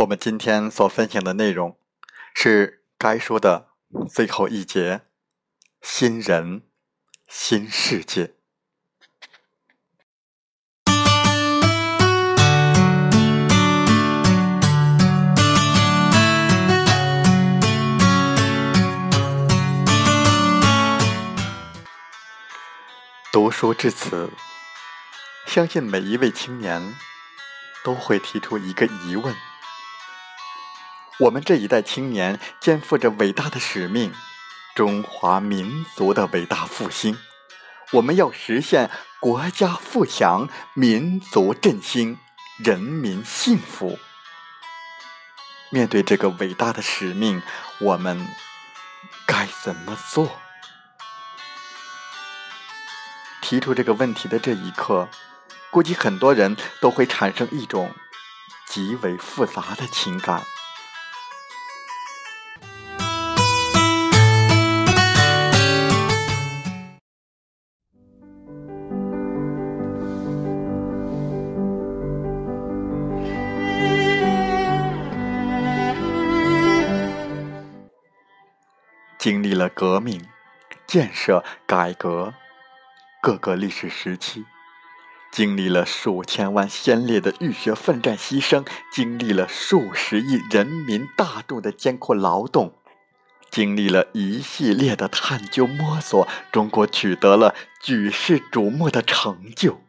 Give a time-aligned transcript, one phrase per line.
[0.00, 1.78] 我们今天所分享的内容
[2.34, 3.68] 是该书的
[4.12, 5.00] 最后一节：
[5.80, 6.64] 新人，
[7.26, 8.34] 新世界。
[23.32, 24.30] 读书至此，
[25.46, 26.94] 相信每一位青年
[27.82, 29.34] 都会提出一个疑问。
[31.18, 34.12] 我们这一代青年肩负着伟大的使命，
[34.74, 37.16] 中华民族的伟大复兴。
[37.92, 42.18] 我们要实现国家富强、民族振兴、
[42.58, 43.98] 人民幸福。
[45.70, 47.42] 面对这个伟大的使命，
[47.78, 48.28] 我们
[49.26, 50.30] 该怎么做？
[53.40, 55.08] 提出这个问题的这一刻，
[55.70, 57.94] 估计很多人都会产生一种
[58.68, 60.42] 极为复杂的情感。
[79.26, 80.24] 经历了革命、
[80.86, 82.32] 建设、改革
[83.20, 84.44] 各个历史时期，
[85.32, 92.72] 经历了数千万先烈的浴血奋战牺牲，经历了数十亿人民大众的艰苦劳动，
[93.50, 99.80] 经历了一系列的探究摸索，中国取得了举世瞩目的成就。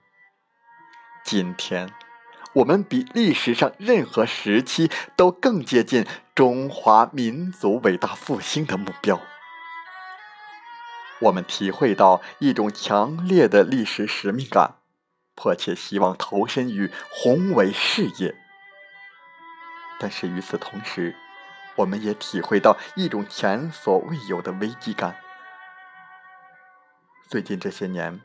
[1.24, 1.94] 今天。
[2.58, 9.22] 我们比历史上任何时期都更接近中华民族伟大复兴的目标。
[11.20, 14.76] 我们体会到一种强烈的历史使命感，
[15.36, 18.36] 迫切希望投身于宏伟事业。
[20.00, 21.16] 但是与此同时，
[21.76, 25.16] 我们也体会到一种前所未有的危机感。
[27.28, 28.20] 最近这些年，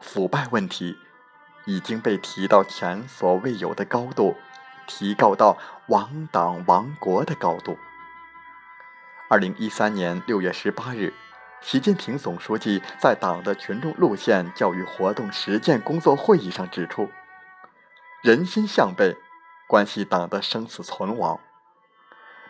[0.00, 0.96] 腐败问题。
[1.70, 4.36] 已经被提到前所未有的高度，
[4.88, 7.78] 提高到亡党亡国的高度。
[9.28, 11.14] 二零一三年六月十八日，
[11.60, 17.08] 习近平总书记在党的群众路线教育活动实践工作会议上指出
[18.24, 19.16] ：“人心向背，
[19.68, 21.38] 关系党的生死存亡。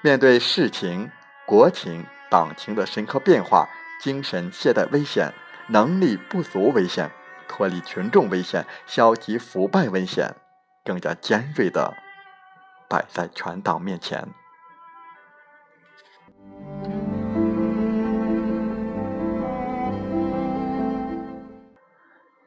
[0.00, 1.10] 面对世情、
[1.44, 3.68] 国情、党情的深刻变化，
[4.00, 5.34] 精神懈怠危险，
[5.68, 7.10] 能力不足危险。”
[7.50, 10.36] 脱离群众危险、消极腐败危险，
[10.84, 11.92] 更加尖锐的
[12.88, 14.28] 摆在全党面前。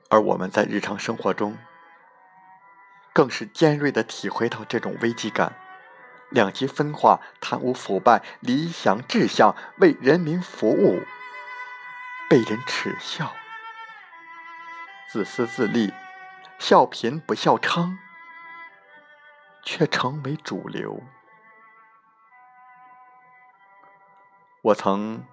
[0.10, 1.58] 而我们在日常生活中，
[3.12, 5.54] 更是尖锐的体会到这种危机感：
[6.30, 11.02] 两极分化、贪污腐败、理想志向为人民服务，
[12.30, 13.34] 被人耻笑。
[15.14, 15.94] 自私自利、
[16.58, 17.98] 笑贫不笑娼，
[19.62, 21.04] 却成为主流。
[24.64, 25.24] 我曾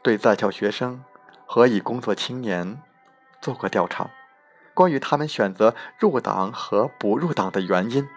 [0.00, 1.02] 对在校学生
[1.44, 2.80] 和已工作青年
[3.40, 4.10] 做过调查，
[4.72, 8.08] 关于他们选择入党和不入党的原因。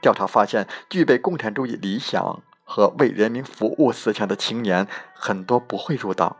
[0.00, 6.36] 调查发现，具备共产主义理想和为人民服务思想的青年很多不会入党，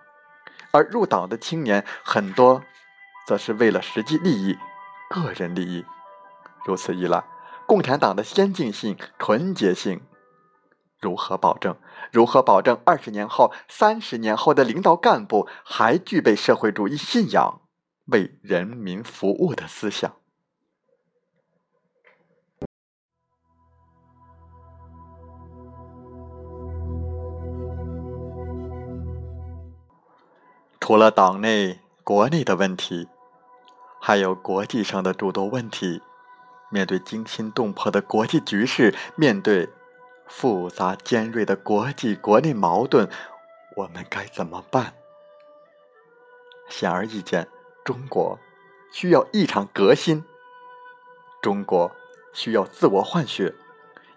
[0.70, 2.62] 而入党的青年很多。
[3.28, 4.56] 则是为了实际利益、
[5.10, 5.84] 个人利益。
[6.64, 7.22] 如此一来，
[7.66, 10.00] 共产党的先进性、纯洁性
[10.98, 11.76] 如何保证？
[12.10, 17.60] 如何保证二十年后、三十年后的领导干部还具备社会主义信仰、
[18.06, 20.14] 为人民服务的思想？
[30.80, 33.06] 除了党内、国内的问题。
[34.08, 36.00] 还有国际上的诸多问题，
[36.70, 39.69] 面对惊心动魄的国际局势，面对
[40.26, 43.06] 复杂尖锐的国际国内矛盾，
[43.76, 44.94] 我们该怎么办？
[46.70, 47.49] 显而易见，
[47.84, 48.38] 中国
[48.90, 50.25] 需要一场革新，
[51.43, 51.93] 中国
[52.32, 53.54] 需要自我换血，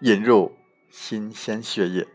[0.00, 0.56] 引入
[0.88, 2.08] 新鲜血液，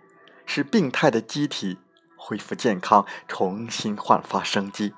[0.47, 1.77] 使病态的机体
[2.15, 4.95] 恢复健康，重新焕发生机。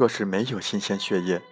[0.00, 1.42] 若是没有新鲜血液，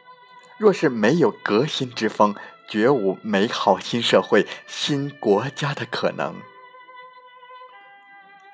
[0.56, 2.35] 若是没有革新之风，
[2.67, 6.35] 绝无美好新社会、新国家的可能。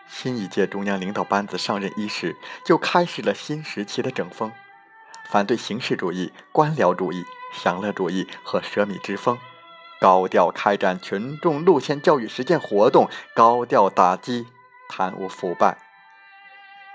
[0.09, 4.51] 新一届中央领导班子上任伊始，就开始了新时期的整风，
[5.29, 9.39] 反对形式主义、官僚主义、享乐主义和奢靡之风，
[10.01, 14.49] 高调开展群众路线教育实践活动，高调打击
[14.89, 15.79] 贪污腐败。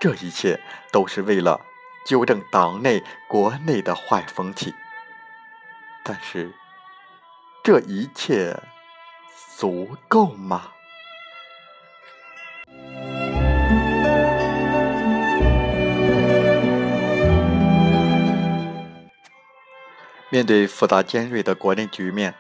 [0.01, 0.61] 这一切
[0.91, 1.61] 都是为了。
[2.05, 4.73] 纠正党内国内的坏风气，
[6.03, 6.51] 但是
[7.63, 8.57] 这一切
[9.57, 10.71] 足够吗？
[20.31, 22.35] 面对复杂尖锐的国内局面，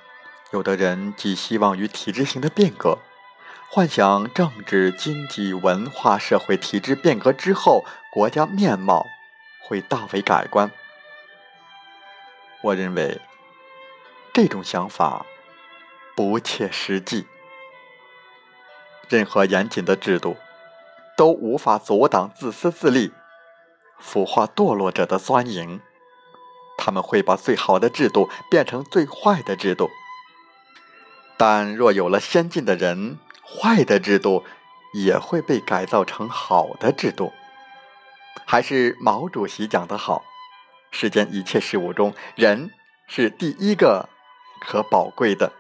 [0.51, 2.99] 有的人寄希望于体制性的变革，
[3.67, 7.83] 幻想政治、经济、文化、社会体制变革之后，
[8.13, 9.07] 国家面貌。
[9.69, 10.71] 会大为改观。
[12.63, 13.21] 我认为
[14.33, 15.27] 这种想法
[16.15, 17.27] 不切实际。
[19.07, 20.37] 任何严谨的制度
[21.15, 23.13] 都无法阻挡自私自利、
[23.99, 25.79] 腐化堕落者的钻营。
[26.77, 29.89] 他们会把最好的制度变成最坏的制度。
[31.37, 34.43] 但若有了先进的人，坏的制度
[34.93, 37.31] 也会被改造成好的制度。
[38.51, 40.23] 还是毛主席讲的好
[40.89, 42.71] ：“世间一切事物中，人
[43.07, 44.09] 是第一个
[44.59, 45.51] 可宝贵的。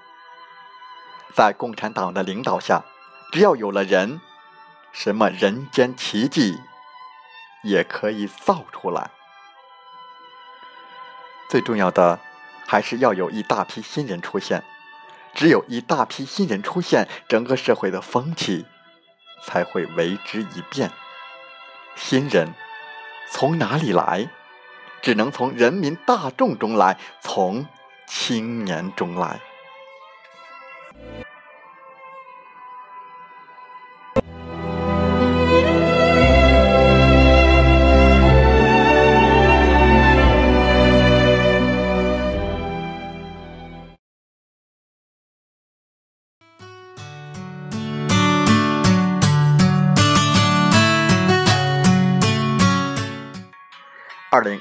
[1.35, 2.83] 在共产党的领导下，
[3.31, 4.19] 只要有了人，
[4.91, 6.57] 什么人间奇迹
[7.61, 9.11] 也可以造出来。
[11.47, 12.19] 最重要的，
[12.65, 14.63] 还是要有一大批新人出现。
[15.35, 18.65] 只有一大批新人出现，整个社会的风气
[19.43, 20.89] 才会为之一变。
[21.95, 22.51] 新人。”
[23.31, 24.27] 从哪里来？
[25.01, 27.65] 只能从人民大众中来，从
[28.05, 29.39] 青年中来。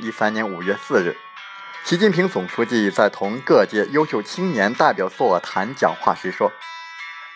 [0.08, 1.14] 一三年五月四日，
[1.84, 6.50] 习近平总书记在同各界优秀青年代表座谈讲话时说：“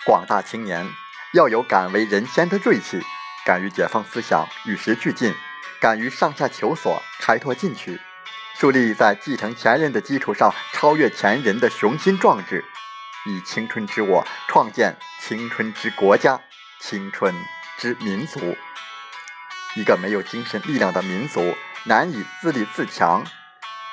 [0.07, 0.89] 广大青年
[1.35, 2.99] 要有敢为人先的锐气，
[3.45, 5.35] 敢于解放思想，与时俱进，
[5.83, 8.01] 敢于上下求索，开拓进取，
[8.59, 12.65] 树立在继承前人的基础上超越前人的雄心壮志，
[13.27, 16.41] 以青春之我创建青春之国家、
[16.81, 17.35] 青春
[17.77, 18.57] 之民族。
[19.77, 21.55] 一个没有精神力量的民族。”
[21.85, 23.25] 难以自立自强，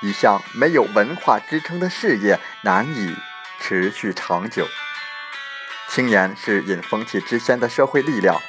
[0.02, 3.16] 一项没有文化支撑的事业难以
[3.60, 4.68] 持续长久。
[5.90, 8.40] 青年是引风气之先的社会力量，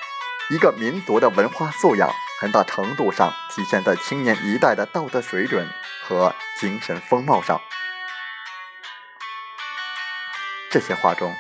[0.50, 5.66] 一个民族的文化素养很大程度上体现在青年一代的道德水准
[6.06, 7.58] 和精神风貌上。
[10.70, 11.34] 这些话中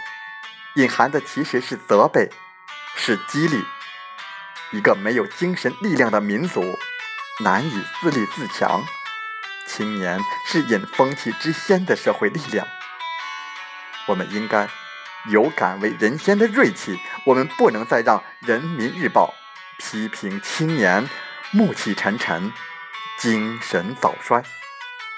[0.76, 2.30] 隐含的其实是责备，
[2.96, 3.62] 是激励。
[4.72, 6.78] 一个没有精神力量的民族。
[7.42, 8.84] 难以自立自强，
[9.66, 12.66] 青年是引风气之先的社会力量。
[14.06, 14.68] 我们应该
[15.30, 17.00] 有敢为人先的锐气。
[17.24, 19.34] 我们不能再让《人民日报》
[19.82, 21.08] 批评青年
[21.50, 22.52] 暮气沉沉、
[23.18, 24.42] 精神早衰。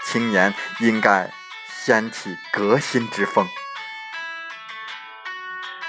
[0.04, 1.32] 青年应该
[1.68, 3.46] 掀起革新之风。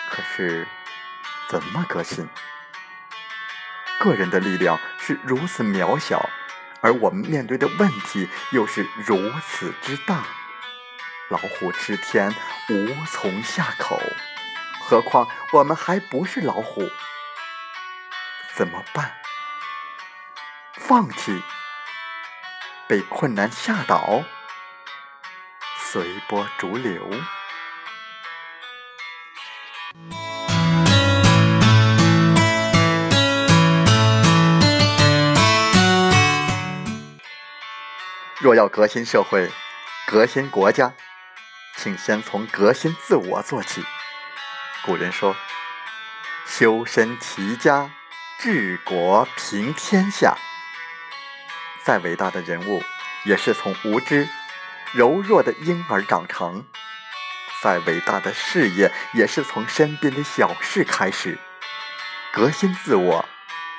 [0.09, 0.67] 可是，
[1.49, 2.27] 怎么革新？
[4.03, 6.29] 个人的力量是如此渺小，
[6.81, 10.25] 而我们面对的问题又是如此之大。
[11.29, 12.29] 老虎吃天，
[12.69, 13.97] 无从下口，
[14.81, 16.89] 何况我们还不是老虎？
[18.53, 19.13] 怎么办？
[20.75, 21.41] 放弃？
[22.89, 24.21] 被困难吓倒？
[25.77, 27.09] 随波逐流？
[38.43, 39.49] 若要革新社会、
[40.05, 40.91] 革新国家，
[41.77, 43.85] 请先从革新自我做起。
[44.85, 45.33] 古人说
[46.45, 47.89] ：“修身齐家
[48.37, 50.35] 治国平天下。”
[51.85, 52.83] 再伟大的人物，
[53.23, 54.27] 也是从无知、
[54.91, 56.65] 柔弱的婴儿长成。
[57.61, 61.39] 再伟大的事业，也是从身边的小事开始。
[62.33, 63.25] 革新自我，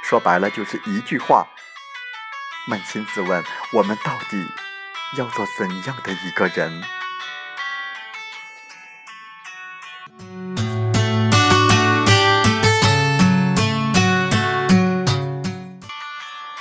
[0.02, 1.47] 说白了就是一句话：
[2.66, 4.42] 扪心自问，我们到底
[5.18, 6.83] 要做怎样的一个人？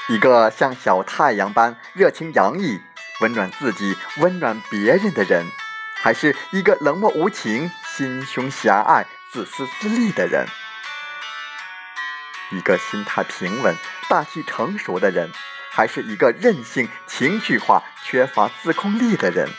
[0.10, 2.81] 一个像小太阳般热情洋溢、
[3.22, 5.45] 温暖自己、温暖别人的人，
[6.01, 10.45] 还是一个冷漠无情、心胸狭隘、自私自利的人？
[12.51, 13.74] 一个心态平稳、
[14.10, 15.31] 大气成熟的人，
[15.75, 19.50] 还是一个任性、情绪化、缺乏自控力的人？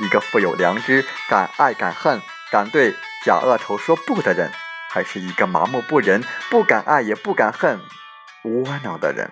[0.00, 2.20] 一个富有良知、敢爱敢恨、
[2.50, 2.92] 敢对
[3.24, 4.50] 假恶丑说不的人，
[4.90, 7.80] 还是一个麻木不仁、不敢爱也不敢恨？
[8.42, 9.30] 窝囊的人，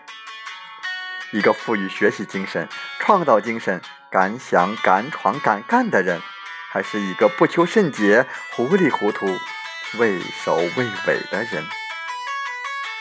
[1.32, 2.68] 一个富于学习精神、
[3.00, 6.22] 创造精神、敢想敢闯敢干的人，
[6.70, 9.26] 还是一个不求甚解、糊里糊涂、
[9.98, 11.66] 畏首畏尾的人？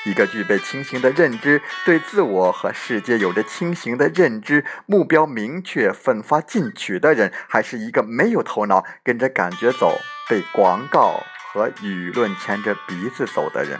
[0.06, 13.80] 一个具备清醒的认知、对自我和世界有着清醒的认知、目标明确、奋发进取的人，还是一个没有头脑、跟着感觉走、被广告和舆论牵着鼻子走的人？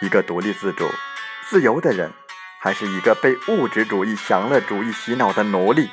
[0.00, 0.88] 一个独立自主、
[1.48, 2.12] 自由的人，
[2.60, 5.90] 还是一个被物质主义、享乐主义洗脑的奴隶？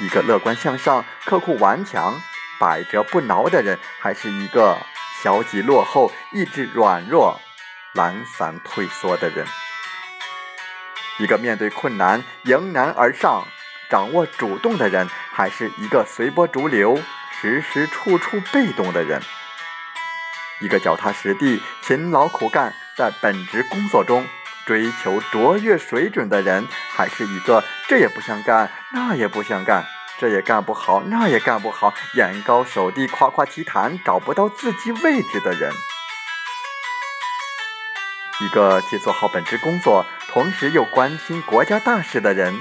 [0.00, 2.20] 一个乐观向上、刻苦顽强、
[2.60, 4.78] 百折不挠的人，还是一个
[5.22, 7.40] 消极落后、意志软弱、
[7.94, 9.46] 懒散退缩的人？
[11.18, 13.44] 一个面对困难迎难而上、
[13.90, 17.00] 掌握主动的人，还是一个随波逐流、
[17.40, 19.20] 时时处处被动的人？
[20.60, 24.26] 一个脚踏实地、勤劳苦干，在本职工作中
[24.66, 29.84] 追求卓越水准的人，还是一个这也不想干、那也不想干、
[30.20, 35.72] 这也干不好、那也干不好、眼高手低、夸夸其谈、找不到自己位置的人？
[38.40, 42.60] 一个既做好本职工作，同时又关心国家大事的人，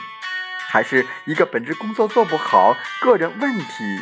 [0.70, 4.00] 还是一个本职工作做不好、个人问题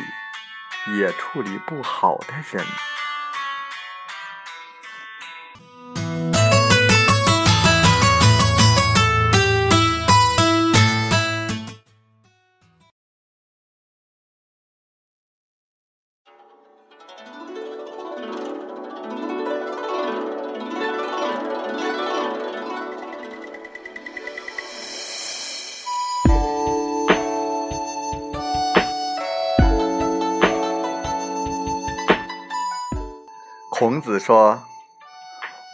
[0.98, 2.64] 也处理不好的人？
[33.78, 34.62] 孔子说：“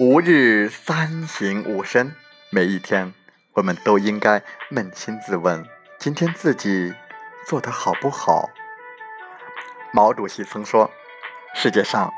[0.00, 2.16] 吾日三省吾身。”
[2.50, 3.14] 每一天，
[3.52, 4.42] 我们都应该
[4.72, 5.64] 扪心自问：
[6.00, 6.92] 今天自己
[7.46, 8.50] 做得好不好？
[9.92, 10.90] 毛主席曾说
[11.54, 12.12] ：“世界上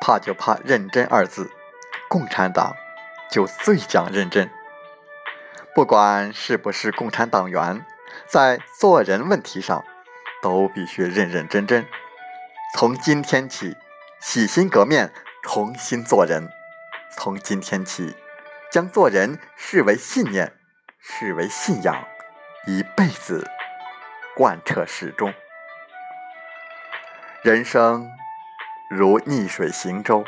[0.00, 1.48] 怕就怕认真二字，
[2.08, 2.74] 共产党
[3.30, 4.50] 就最讲认真。
[5.72, 7.86] 不管是不是共产党员，
[8.26, 9.84] 在做人问题上，
[10.42, 11.86] 都必须认认真真。
[12.74, 13.76] 从今天起，
[14.20, 15.12] 洗心革面。”
[15.50, 16.52] 重新做人，
[17.10, 18.14] 从今天起，
[18.70, 20.52] 将做人视为信念，
[21.00, 22.06] 视为信仰，
[22.66, 23.48] 一辈子
[24.36, 25.32] 贯彻始终。
[27.40, 28.10] 人生
[28.90, 30.22] 如逆水行舟，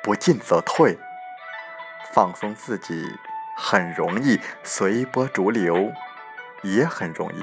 [0.00, 0.96] 不进则退。
[2.12, 3.04] 放松自己
[3.56, 5.90] 很容易，随波逐流
[6.62, 7.42] 也很容易。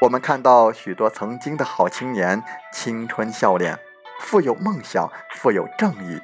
[0.00, 2.42] 我们看到许多曾经的好青年，
[2.72, 3.78] 青春笑脸。
[4.22, 6.18] 富有梦想，富有正义，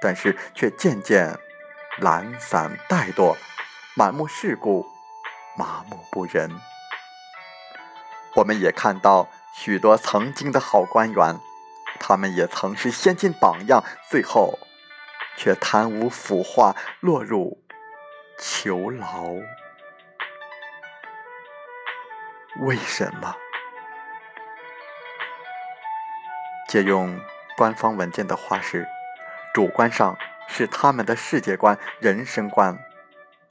[0.00, 1.36] 但是却渐渐
[1.98, 3.36] 懒散怠惰，
[3.94, 4.86] 满目世故，
[5.58, 6.50] 麻木不仁。
[8.36, 11.38] 我们也看到许多曾经的好官员，
[11.98, 14.58] 他们也曾是先进榜样，最后
[15.36, 17.62] 却贪污腐化，落入
[18.38, 19.24] 囚牢。
[22.60, 23.36] 为什么？
[26.68, 27.20] 借用。
[27.60, 28.88] 官方文件的话是：
[29.52, 30.16] 主观上
[30.48, 32.78] 是他们的世界观、人生观、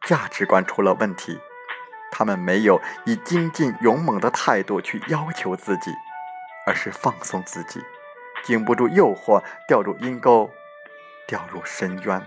[0.01, 1.39] 价值观出了问题，
[2.11, 5.91] 他们没有以精进勇猛的态度去要求自己，
[6.65, 7.79] 而是放松自己，
[8.43, 10.49] 经不住诱惑，掉入阴沟，
[11.27, 12.19] 掉入深渊。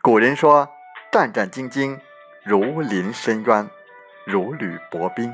[0.00, 0.68] 古人说
[1.12, 2.00] ：“战战兢兢，
[2.42, 3.70] 如临深渊，
[4.26, 5.32] 如履薄冰。”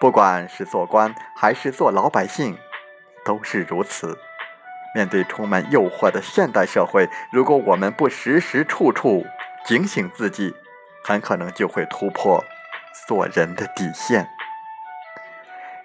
[0.00, 2.58] 不管是做官还是做老百姓。
[3.26, 4.16] 都是如此。
[4.94, 9.26] 面对充满诱惑的现代社会，如果我们不时时处处
[9.66, 10.54] 警醒自己，
[11.04, 12.42] 很可能就会突破
[13.06, 14.26] 做人的底线。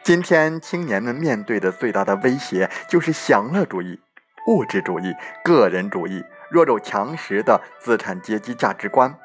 [0.04, 4.00] 今天青年们面对的最大的威胁就是享乐主义、
[4.48, 9.16] 物质主义、个人主义、弱肉强食的资产阶级价值观。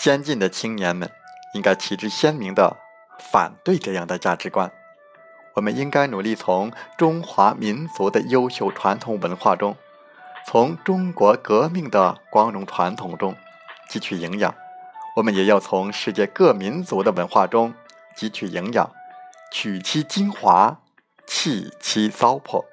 [0.00, 1.08] 先进的青年们
[1.54, 2.76] 应该旗帜鲜明地
[3.32, 4.70] 反对这样的价值观。
[5.58, 9.76] 我们应该努力从中华民族的优秀传统文化中，
[10.46, 13.34] 从中国革命的光荣传统中
[13.90, 14.54] 汲取营养。
[15.16, 17.74] 我们也要从世界各民族的文化中
[18.16, 18.88] 汲取营养。
[19.50, 20.78] 取其精华，
[21.26, 22.64] 弃其糟粕。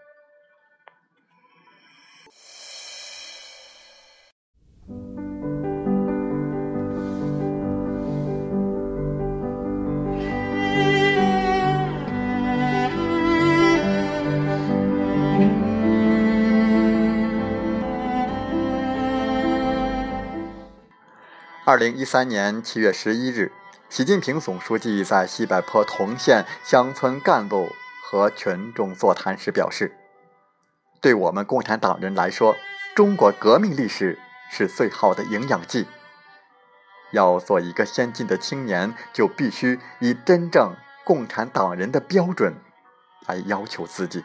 [21.76, 23.52] 二零一三年七月十一日。
[23.90, 27.68] 习近平总书记在西柏坡同县乡村干部
[28.02, 29.94] 和群众座谈时表示
[31.04, 32.56] ：“对我们共产党人来说，
[32.96, 34.18] 中国革命历史
[34.50, 35.86] 是最好的营养剂。
[37.12, 42.56] 要做一个先进的青年，就必须以真正共产党人的标准
[43.28, 44.24] 来要求自己。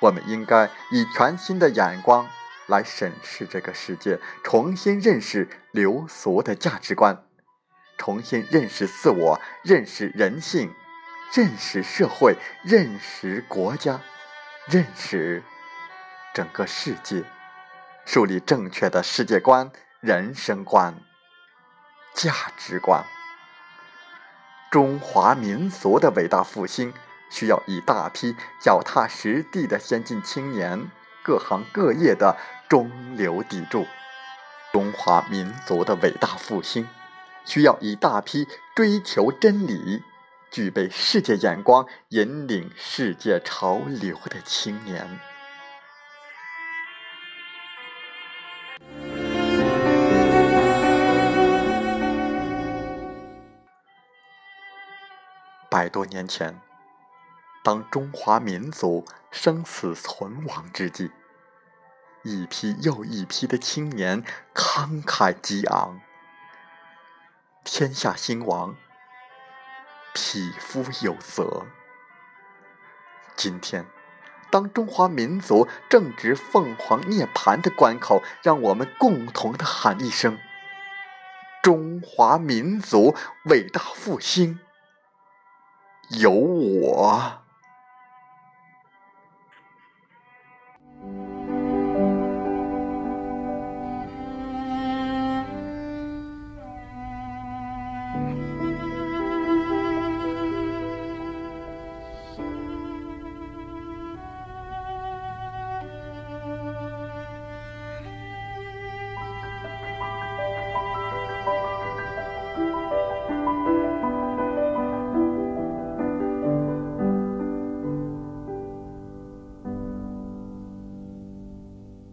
[0.00, 2.28] 我们应该以全新的眼光
[2.70, 7.22] 来审视这个世界，重新认识流俗的价值观。”
[7.98, 10.72] 重新认识自我，认识人性，
[11.34, 14.00] 认识社会，认识国家，
[14.66, 15.42] 认识
[16.32, 17.24] 整个世界，
[18.06, 20.94] 树立正确的世界观、人生观、
[22.14, 23.04] 价值观。
[24.70, 26.94] 中华民族的伟大复兴
[27.30, 30.90] 需要一大批脚踏实地的先进青年，
[31.22, 32.38] 各行各业的
[32.70, 33.84] 中流砥柱。
[34.72, 36.86] 中华民族的伟大复兴。
[37.44, 40.04] 需要一大批追求真理、
[40.52, 45.18] 具备世界眼光、引领世界潮流的青年。
[55.68, 56.60] 百多年前，
[57.64, 61.10] 当中华民族生死存亡之际，
[62.22, 64.22] 一批又一批的青年
[64.54, 66.00] 慷慨激昂。
[67.64, 68.76] 天下兴亡，
[70.12, 71.66] 匹夫有责。
[73.36, 73.86] 今天，
[74.50, 80.38] 当中华民族正值凤凰涅槃的关口，让我们共同的喊一声
[81.62, 84.60] ：“中华民族伟大复兴，
[86.10, 87.39] 有我！”